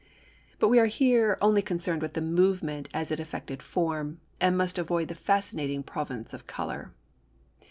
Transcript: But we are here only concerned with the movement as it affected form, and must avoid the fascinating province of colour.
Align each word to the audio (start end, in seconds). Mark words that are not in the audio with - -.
But 0.57 0.69
we 0.69 0.79
are 0.79 0.87
here 0.87 1.37
only 1.41 1.61
concerned 1.61 2.01
with 2.01 2.15
the 2.15 2.23
movement 2.23 2.89
as 2.91 3.11
it 3.11 3.19
affected 3.19 3.61
form, 3.61 4.19
and 4.39 4.57
must 4.57 4.79
avoid 4.79 5.09
the 5.09 5.13
fascinating 5.13 5.83
province 5.83 6.33
of 6.33 6.47
colour. 6.47 6.91